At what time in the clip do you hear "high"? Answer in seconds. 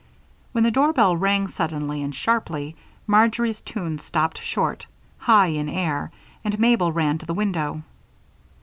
5.19-5.49